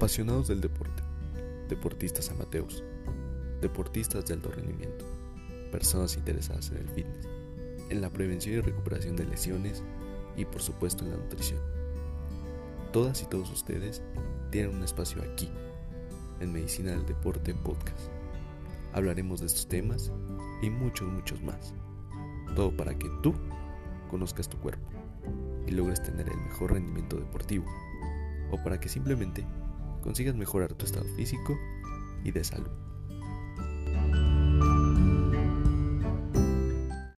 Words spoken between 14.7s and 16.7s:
un espacio aquí, en